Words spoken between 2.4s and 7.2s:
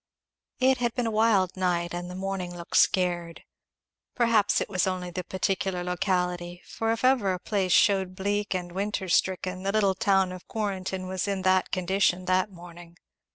looked scared. Perhaps it was only the particular locality, for if